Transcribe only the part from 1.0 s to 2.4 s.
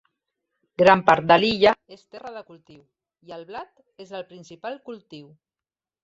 part de l'illa és terra